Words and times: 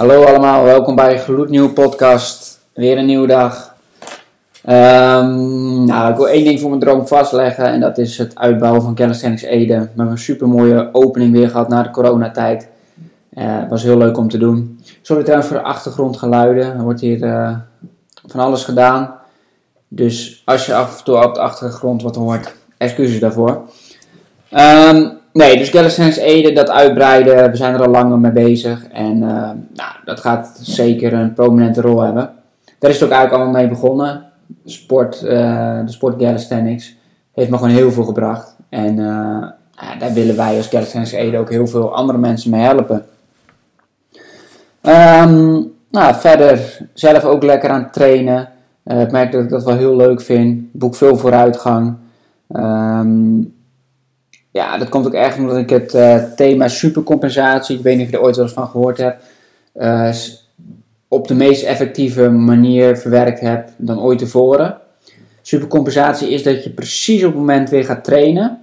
Hallo 0.00 0.24
allemaal, 0.24 0.64
welkom 0.64 0.94
bij 0.94 1.12
een 1.12 1.18
gloednieuwe 1.18 1.70
podcast. 1.70 2.60
Weer 2.72 2.98
een 2.98 3.06
nieuwe 3.06 3.26
dag. 3.26 3.74
Ehm, 4.64 5.84
nou, 5.84 6.10
ik 6.10 6.16
wil 6.16 6.28
één 6.28 6.44
ding 6.44 6.60
voor 6.60 6.68
mijn 6.68 6.80
droom 6.80 7.06
vastleggen 7.06 7.64
en 7.64 7.80
dat 7.80 7.98
is 7.98 8.18
het 8.18 8.38
uitbouwen 8.38 8.82
van 8.82 8.94
Calisthenics 8.94 9.42
Ede. 9.42 9.88
Met 9.94 10.08
een 10.08 10.18
super 10.18 10.48
mooie 10.48 10.88
opening 10.92 11.32
weer 11.32 11.50
gehad 11.50 11.68
na 11.68 11.82
de 11.82 11.90
coronatijd. 11.90 12.68
Uh, 13.34 13.68
was 13.68 13.82
heel 13.82 13.96
leuk 13.96 14.16
om 14.16 14.28
te 14.28 14.38
doen. 14.38 14.80
Sorry 15.02 15.22
trouwens 15.22 15.50
voor 15.50 15.60
de 15.60 15.64
achtergrondgeluiden. 15.64 16.64
Er 16.64 16.82
wordt 16.82 17.00
hier 17.00 17.22
uh, 17.22 17.56
van 18.26 18.40
alles 18.40 18.64
gedaan. 18.64 19.14
Dus 19.88 20.42
als 20.44 20.66
je 20.66 20.74
af 20.74 20.98
en 20.98 21.04
toe 21.04 21.24
op 21.24 21.34
de 21.34 21.40
achtergrond 21.40 22.02
wat 22.02 22.16
hoort, 22.16 22.54
excuses 22.76 23.20
daarvoor. 23.20 23.62
Um, 24.52 25.19
Nee, 25.32 25.58
dus 25.58 25.70
Calisthenics 25.70 26.16
Ede, 26.16 26.52
dat 26.52 26.70
uitbreiden, 26.70 27.50
we 27.50 27.56
zijn 27.56 27.74
er 27.74 27.82
al 27.82 27.90
langer 27.90 28.18
mee 28.18 28.32
bezig. 28.32 28.84
En 28.92 29.16
uh, 29.16 29.50
nou, 29.74 29.92
dat 30.04 30.20
gaat 30.20 30.58
zeker 30.62 31.12
een 31.12 31.34
prominente 31.34 31.80
rol 31.80 32.00
hebben. 32.00 32.30
Daar 32.78 32.90
is 32.90 33.00
het 33.00 33.04
ook 33.08 33.14
eigenlijk 33.14 33.42
allemaal 33.42 33.60
mee 33.60 33.70
begonnen. 33.70 34.24
Sport, 34.64 35.22
uh, 35.24 35.30
de 35.84 35.92
sport 35.92 36.16
Calisthenics 36.16 36.96
heeft 37.34 37.50
me 37.50 37.56
gewoon 37.56 37.74
heel 37.74 37.92
veel 37.92 38.04
gebracht. 38.04 38.56
En 38.68 38.96
ja, 38.96 39.96
daar 39.98 40.12
willen 40.12 40.36
wij 40.36 40.56
als 40.56 40.68
Calisthenics 40.68 41.12
Ede 41.12 41.38
ook 41.38 41.50
heel 41.50 41.66
veel 41.66 41.94
andere 41.94 42.18
mensen 42.18 42.50
mee 42.50 42.60
helpen. 42.60 43.04
Um, 44.82 45.72
nou, 45.90 46.14
verder 46.14 46.78
zelf 46.94 47.24
ook 47.24 47.42
lekker 47.42 47.70
aan 47.70 47.82
het 47.82 47.92
trainen. 47.92 48.48
ik 48.84 49.10
merk 49.10 49.32
dat 49.32 49.42
ik 49.42 49.50
dat 49.50 49.64
wel 49.64 49.76
heel 49.76 49.96
leuk 49.96 50.20
vind. 50.20 50.72
Boek 50.72 50.94
veel 50.94 51.16
vooruitgang. 51.16 51.96
Um, 52.48 53.54
ja, 54.50 54.78
dat 54.78 54.88
komt 54.88 55.06
ook 55.06 55.14
echt 55.14 55.38
omdat 55.38 55.56
ik 55.56 55.70
het 55.70 55.94
uh, 55.94 56.22
thema 56.36 56.68
supercompensatie, 56.68 57.76
ik 57.76 57.82
weet 57.82 57.96
niet 57.96 58.04
of 58.04 58.10
je 58.10 58.16
er 58.16 58.22
ooit 58.22 58.36
wel 58.36 58.44
eens 58.44 58.54
van 58.54 58.68
gehoord 58.68 58.98
hebt, 58.98 59.24
uh, 59.76 60.12
op 61.08 61.28
de 61.28 61.34
meest 61.34 61.62
effectieve 61.62 62.30
manier 62.30 62.96
verwerkt 62.96 63.40
heb 63.40 63.68
dan 63.76 64.00
ooit 64.00 64.18
tevoren. 64.18 64.78
Supercompensatie 65.42 66.30
is 66.30 66.42
dat 66.42 66.64
je 66.64 66.70
precies 66.70 67.22
op 67.22 67.30
het 67.30 67.38
moment 67.38 67.70
weer 67.70 67.84
gaat 67.84 68.04
trainen 68.04 68.58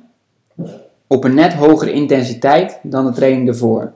op 1.07 1.23
een 1.23 1.33
net 1.33 1.53
hogere 1.53 1.91
intensiteit 1.91 2.79
dan 2.83 3.05
de 3.05 3.11
training 3.11 3.47
ervoor. 3.47 3.91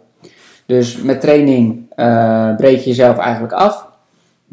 Dus 0.65 1.01
met 1.01 1.21
training 1.21 1.85
uh, 1.95 2.55
breek 2.55 2.79
je 2.79 2.89
jezelf 2.89 3.17
eigenlijk 3.17 3.53
af. 3.53 3.89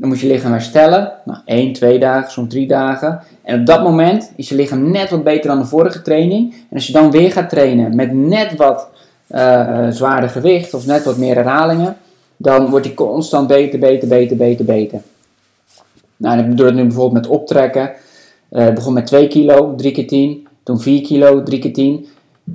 Dan 0.00 0.08
moet 0.08 0.20
je 0.20 0.27
lichaam 0.27 0.52
herstellen. 0.52 1.12
Nou, 1.24 1.38
1, 1.44 1.72
2 1.72 1.98
dagen, 1.98 2.30
soms 2.30 2.48
3 2.48 2.66
dagen. 2.66 3.20
En 3.42 3.60
op 3.60 3.66
dat 3.66 3.82
moment 3.82 4.32
is 4.36 4.48
je 4.48 4.54
lichaam 4.54 4.91
net 4.91 5.10
wat 5.10 5.24
beter 5.24 5.50
dan 5.50 5.58
de 5.58 5.64
vorige 5.64 6.02
training. 6.02 6.52
En 6.52 6.77
als 6.77 6.86
je 6.86 6.92
dan 6.92 7.10
weer 7.10 7.32
gaat 7.32 7.48
trainen 7.48 7.96
met 7.96 8.12
net 8.12 8.56
wat 8.56 8.88
uh, 9.30 9.88
zwaarder 9.88 10.30
gewicht 10.30 10.74
of 10.74 10.86
net 10.86 11.04
wat 11.04 11.16
meer 11.16 11.34
herhalingen, 11.34 11.96
dan 12.36 12.70
wordt 12.70 12.84
die 12.84 12.94
constant 12.94 13.48
beter, 13.48 13.78
beter, 13.78 14.08
beter, 14.08 14.36
beter, 14.36 14.64
beter. 14.64 15.00
Nou, 16.16 16.38
ik 16.38 16.48
bedoel 16.48 16.66
het 16.66 16.74
nu 16.74 16.82
bijvoorbeeld 16.82 17.22
met 17.22 17.32
optrekken. 17.32 17.92
Uh, 18.50 18.72
begon 18.72 18.92
met 18.92 19.06
2 19.06 19.28
kilo, 19.28 19.75
3 19.75 19.92
keer 19.92 20.06
10. 20.06 20.47
Toen 20.62 20.80
4 20.80 21.03
kilo, 21.03 21.42
3 21.42 21.59
keer 21.59 21.72
10. 21.72 22.06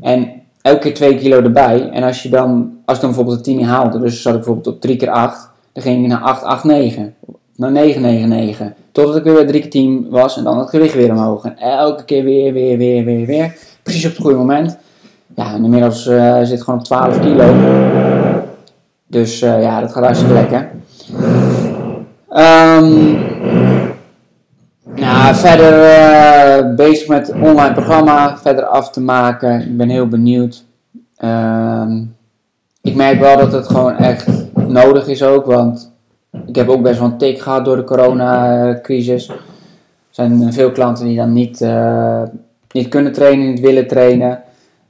En 0.01 0.31
elke 0.61 0.79
keer 0.79 0.93
2 0.93 1.17
kilo 1.17 1.41
erbij. 1.41 1.89
En 1.89 2.03
als 2.03 2.23
je 2.23 2.29
dan, 2.29 2.77
als 2.85 2.97
ik 2.97 3.03
dan 3.03 3.13
bijvoorbeeld 3.13 3.37
de 3.37 3.43
10 3.51 3.57
niet 3.57 3.65
haalde, 3.65 3.99
dus 3.99 4.21
zat 4.21 4.33
ik 4.33 4.39
bijvoorbeeld 4.39 4.75
op 4.75 4.81
3 4.81 4.95
keer 4.95 5.09
8 5.09 5.51
dan 5.73 5.83
ging 5.83 6.03
ik 6.03 6.09
naar 6.09 6.21
889, 6.21 7.13
naar 7.55 7.71
999. 7.71 8.67
Totdat 8.91 9.15
ik 9.15 9.23
weer 9.23 9.33
bij 9.33 9.45
3 9.45 9.61
keer 9.61 9.69
10 9.69 10.07
was 10.09 10.37
en 10.37 10.43
dan 10.43 10.59
het 10.59 10.69
gewicht 10.69 10.93
weer 10.93 11.11
omhoog. 11.11 11.45
En 11.45 11.57
elke 11.57 12.03
keer 12.03 12.23
weer, 12.23 12.53
weer, 12.53 12.77
weer, 12.77 13.05
weer, 13.05 13.25
weer. 13.25 13.55
Precies 13.83 14.05
op 14.05 14.11
het 14.11 14.21
goede 14.21 14.37
moment. 14.37 14.77
Ja, 15.35 15.53
en 15.53 15.63
inmiddels 15.63 16.07
uh, 16.07 16.37
zit 16.37 16.49
het 16.49 16.61
gewoon 16.61 16.79
op 16.79 16.85
12 16.85 17.19
kilo. 17.19 17.53
Dus 19.07 19.41
uh, 19.41 19.61
ja, 19.61 19.79
dat 19.79 19.91
gaat 19.91 20.03
hartstikke 20.03 20.33
lekker. 20.33 20.71
Um, 22.29 23.17
nou, 24.95 25.35
verder 25.35 25.73
uh, 25.73 26.75
bezig 26.75 27.07
met 27.07 27.27
het 27.27 27.35
online 27.35 27.73
programma 27.73 28.37
verder 28.37 28.65
af 28.65 28.89
te 28.89 29.01
maken. 29.01 29.61
Ik 29.61 29.77
ben 29.77 29.89
heel 29.89 30.07
benieuwd. 30.07 30.63
Um, 31.23 32.15
ik 32.81 32.95
merk 32.95 33.19
wel 33.19 33.37
dat 33.37 33.51
het 33.51 33.67
gewoon 33.67 33.97
echt 33.97 34.27
nodig 34.73 35.07
is 35.07 35.23
ook, 35.23 35.45
want 35.45 35.91
ik 36.45 36.55
heb 36.55 36.69
ook 36.69 36.81
best 36.81 36.99
wel 36.99 37.07
een 37.07 37.17
tik 37.17 37.41
gehad 37.41 37.65
door 37.65 37.75
de 37.75 37.83
coronacrisis. 37.83 39.27
Er 39.27 39.35
zijn 40.09 40.53
veel 40.53 40.71
klanten 40.71 41.05
die 41.05 41.15
dan 41.15 41.33
niet, 41.33 41.61
uh, 41.61 42.23
niet 42.71 42.87
kunnen 42.87 43.13
trainen, 43.13 43.49
niet 43.49 43.59
willen 43.59 43.87
trainen. 43.87 44.43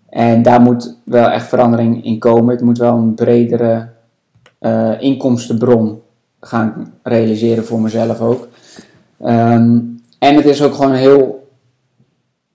En 0.10 0.42
daar 0.42 0.62
moet 0.62 0.98
wel 1.04 1.30
echt 1.30 1.48
verandering 1.48 2.06
in 2.06 2.20
komen. 2.20 2.54
Ik 2.54 2.62
moet 2.62 2.78
wel 2.78 2.98
een 2.98 3.14
bredere 3.14 3.88
uh, 4.60 5.02
inkomstenbron 5.02 6.02
gaan 6.40 6.94
realiseren 7.04 7.66
voor 7.66 7.82
mezelf 7.82 8.22
ook. 8.22 8.48
Um, 9.22 10.02
en 10.20 10.36
het 10.36 10.46
is 10.46 10.64
ook 10.64 10.74
gewoon 10.74 10.92
een 10.92 10.98
heel 10.98 11.48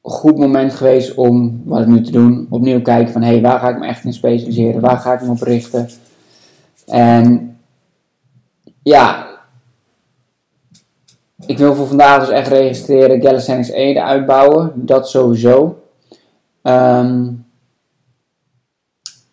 goed 0.03 0.39
moment 0.39 0.75
geweest 0.75 1.15
om 1.15 1.63
wat 1.65 1.81
ik 1.81 1.87
nu 1.87 2.01
te 2.01 2.11
doen. 2.11 2.47
Opnieuw 2.51 2.83
kijken 2.83 3.13
van 3.13 3.23
hé, 3.23 3.29
hey, 3.29 3.41
waar 3.41 3.61
ga 3.61 3.69
ik 3.69 3.79
me 3.79 3.87
echt 3.87 4.05
in 4.05 4.13
specialiseren? 4.13 4.81
Waar 4.81 4.99
ga 4.99 5.13
ik 5.13 5.23
me 5.23 5.31
op 5.31 5.43
richten? 5.43 5.89
En 6.89 7.59
ja, 8.83 9.27
ik 11.47 11.59
wil 11.59 11.75
voor 11.75 11.87
vandaag 11.87 12.21
dus 12.21 12.29
echt 12.29 12.49
registreren 12.49 13.21
Calisthenics 13.21 13.71
Ede 13.71 14.03
uitbouwen. 14.03 14.73
Dat 14.75 15.09
sowieso. 15.09 15.83
Um, 16.63 17.47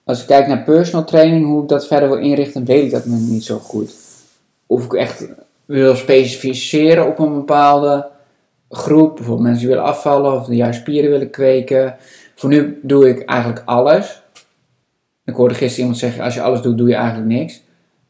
als 0.04 0.22
ik 0.22 0.28
kijk 0.28 0.48
naar 0.48 0.64
personal 0.64 1.06
training, 1.06 1.46
hoe 1.46 1.62
ik 1.64 1.70
dat 1.70 1.88
verder 1.88 2.10
wil 2.10 2.18
inrichten, 2.18 2.66
weet 2.66 2.84
ik 2.84 2.92
dat 2.92 3.06
nog 3.06 3.20
niet 3.20 3.44
zo 3.44 3.58
goed. 3.58 3.96
Of 4.66 4.86
ik 4.86 4.94
echt 4.94 5.28
wil 5.66 5.96
specificeren 5.96 7.08
op 7.08 7.20
een 7.20 7.34
bepaalde 7.34 8.08
groep. 8.70 9.16
Bijvoorbeeld 9.16 9.48
mensen 9.48 9.68
die 9.68 9.76
willen 9.76 9.92
afvallen 9.92 10.34
of 10.34 10.46
die 10.46 10.58
juist 10.58 10.80
spieren 10.80 11.12
willen 11.12 11.30
kweken. 11.30 11.96
Voor 12.36 12.50
nu 12.50 12.80
doe 12.82 13.10
ik 13.10 13.30
eigenlijk 13.30 13.62
alles. 13.66 14.24
Ik 15.26 15.36
hoorde 15.36 15.54
gisteren 15.54 15.80
iemand 15.80 15.98
zeggen, 15.98 16.24
als 16.24 16.34
je 16.34 16.42
alles 16.42 16.62
doet, 16.62 16.78
doe 16.78 16.88
je 16.88 16.96
eigenlijk 16.96 17.28
niks. 17.28 17.62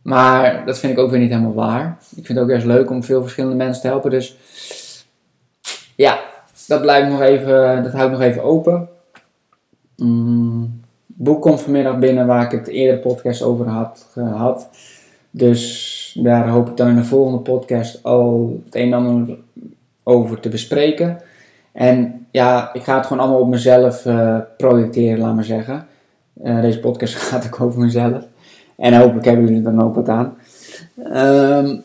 Maar 0.01 0.65
dat 0.65 0.79
vind 0.79 0.93
ik 0.93 0.99
ook 0.99 1.09
weer 1.09 1.19
niet 1.19 1.29
helemaal 1.29 1.53
waar. 1.53 1.97
Ik 2.15 2.25
vind 2.25 2.27
het 2.27 2.37
ook 2.37 2.49
juist 2.49 2.65
leuk 2.65 2.89
om 2.89 3.03
veel 3.03 3.21
verschillende 3.21 3.55
mensen 3.55 3.81
te 3.81 3.87
helpen. 3.87 4.11
Dus 4.11 4.37
ja, 5.95 6.19
dat 6.67 6.81
blijft 6.81 7.09
nog 7.09 7.21
even, 7.21 7.83
dat 7.83 7.93
houdt 7.93 8.11
nog 8.11 8.21
even 8.21 8.43
open. 8.43 8.89
Mm, 9.95 10.81
boek 11.05 11.41
komt 11.41 11.61
vanmiddag 11.61 11.99
binnen 11.99 12.27
waar 12.27 12.43
ik 12.43 12.51
het 12.51 12.67
eerder 12.67 12.99
podcast 12.99 13.41
over 13.41 13.67
had 13.67 14.07
gehad. 14.11 14.69
Dus 15.31 16.19
daar 16.21 16.47
hoop 16.47 16.69
ik 16.69 16.77
dan 16.77 16.87
in 16.87 16.95
de 16.95 17.03
volgende 17.03 17.39
podcast 17.39 18.03
al 18.03 18.61
het 18.65 18.75
een 18.75 18.93
en 18.93 18.93
ander 18.93 19.37
over 20.03 20.39
te 20.39 20.49
bespreken. 20.49 21.21
En 21.71 22.27
ja, 22.31 22.73
ik 22.73 22.83
ga 22.83 22.95
het 22.97 23.05
gewoon 23.05 23.23
allemaal 23.23 23.41
op 23.41 23.49
mezelf 23.49 24.05
uh, 24.05 24.37
projecteren, 24.57 25.19
laat 25.19 25.35
maar 25.35 25.43
zeggen. 25.43 25.87
Deze 26.43 26.79
podcast 26.79 27.15
gaat 27.29 27.45
ook 27.45 27.61
over 27.61 27.79
mezelf. 27.79 28.23
En 28.77 28.93
hopelijk 28.93 29.25
hebben 29.25 29.45
jullie 29.45 29.65
er 29.65 29.75
dan 29.75 29.83
ook 29.83 29.95
wat 29.95 30.09
aan. 30.09 30.37
Um, 31.13 31.83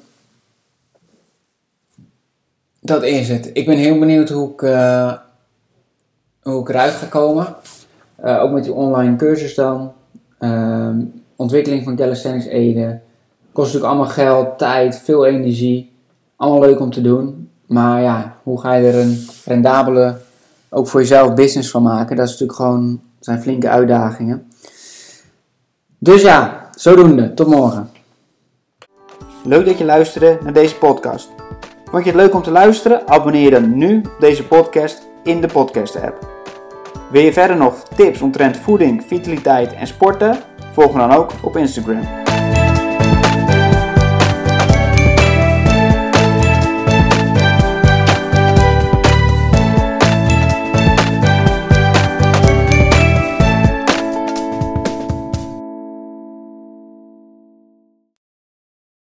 dat 2.80 3.02
is 3.02 3.28
het. 3.28 3.50
Ik 3.52 3.66
ben 3.66 3.76
heel 3.76 3.98
benieuwd 3.98 4.28
hoe 4.28 4.52
ik, 4.52 4.62
uh, 4.62 5.12
hoe 6.42 6.60
ik 6.60 6.68
eruit 6.68 6.92
ga 6.92 7.06
komen. 7.06 7.54
Uh, 8.24 8.42
ook 8.42 8.50
met 8.50 8.64
die 8.64 8.72
online 8.72 9.16
cursus 9.16 9.54
dan. 9.54 9.92
Uh, 10.40 10.96
ontwikkeling 11.36 11.84
van 11.84 11.96
Calisthenics 11.96 12.46
Ede. 12.46 13.00
Kost 13.52 13.72
natuurlijk 13.72 13.92
allemaal 13.92 14.14
geld, 14.14 14.58
tijd, 14.58 14.98
veel 14.98 15.26
energie. 15.26 15.92
Allemaal 16.36 16.60
leuk 16.60 16.80
om 16.80 16.90
te 16.90 17.00
doen. 17.00 17.48
Maar 17.66 18.02
ja, 18.02 18.36
hoe 18.42 18.60
ga 18.60 18.74
je 18.74 18.88
er 18.88 18.98
een 18.98 19.26
rendabele, 19.44 20.16
ook 20.68 20.88
voor 20.88 21.00
jezelf, 21.00 21.34
business 21.34 21.70
van 21.70 21.82
maken? 21.82 22.16
Dat 22.16 22.24
is 22.24 22.30
natuurlijk 22.30 22.58
gewoon, 22.58 23.00
zijn 23.20 23.42
flinke 23.42 23.68
uitdagingen. 23.68 24.50
Dus 25.98 26.22
ja, 26.22 26.68
zodoende. 26.74 27.34
Tot 27.34 27.46
morgen. 27.46 27.90
Leuk 29.44 29.66
dat 29.66 29.78
je 29.78 29.84
luisterde 29.84 30.38
naar 30.42 30.52
deze 30.52 30.76
podcast. 30.76 31.30
Vond 31.84 32.04
je 32.04 32.10
het 32.10 32.20
leuk 32.20 32.34
om 32.34 32.42
te 32.42 32.50
luisteren? 32.50 33.08
Abonneer 33.08 33.50
dan 33.50 33.76
nu 33.76 34.02
deze 34.18 34.46
podcast 34.46 35.06
in 35.24 35.40
de 35.40 35.46
podcast 35.46 35.96
app. 35.96 36.28
Wil 37.10 37.22
je 37.22 37.32
verder 37.32 37.56
nog 37.56 37.82
tips 37.82 38.20
omtrent 38.22 38.56
voeding, 38.56 39.04
vitaliteit 39.06 39.72
en 39.72 39.86
sporten? 39.86 40.38
Volg 40.72 40.92
me 40.92 40.98
dan 40.98 41.12
ook 41.12 41.32
op 41.42 41.56
Instagram. 41.56 42.19